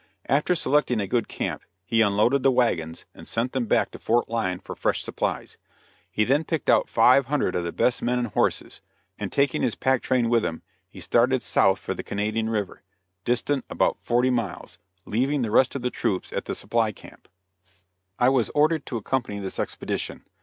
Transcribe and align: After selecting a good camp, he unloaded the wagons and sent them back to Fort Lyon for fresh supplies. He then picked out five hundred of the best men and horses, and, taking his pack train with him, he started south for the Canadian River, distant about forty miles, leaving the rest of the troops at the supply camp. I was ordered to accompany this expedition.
After 0.27 0.55
selecting 0.55 0.99
a 0.99 1.05
good 1.05 1.27
camp, 1.27 1.61
he 1.85 2.01
unloaded 2.01 2.41
the 2.41 2.49
wagons 2.49 3.05
and 3.13 3.27
sent 3.27 3.51
them 3.51 3.67
back 3.67 3.91
to 3.91 3.99
Fort 3.99 4.27
Lyon 4.29 4.57
for 4.57 4.75
fresh 4.75 5.03
supplies. 5.03 5.57
He 6.09 6.23
then 6.23 6.43
picked 6.43 6.71
out 6.71 6.89
five 6.89 7.27
hundred 7.27 7.53
of 7.55 7.63
the 7.63 7.71
best 7.71 8.01
men 8.01 8.17
and 8.17 8.29
horses, 8.29 8.81
and, 9.19 9.31
taking 9.31 9.61
his 9.61 9.75
pack 9.75 10.01
train 10.01 10.27
with 10.27 10.43
him, 10.43 10.63
he 10.89 11.01
started 11.01 11.43
south 11.43 11.77
for 11.77 11.93
the 11.93 12.01
Canadian 12.01 12.49
River, 12.49 12.81
distant 13.25 13.63
about 13.69 13.99
forty 14.01 14.31
miles, 14.31 14.79
leaving 15.05 15.43
the 15.43 15.51
rest 15.51 15.75
of 15.75 15.83
the 15.83 15.91
troops 15.91 16.33
at 16.33 16.45
the 16.45 16.55
supply 16.55 16.91
camp. 16.91 17.27
I 18.17 18.29
was 18.29 18.49
ordered 18.55 18.87
to 18.87 18.97
accompany 18.97 19.37
this 19.37 19.59
expedition. 19.59 20.23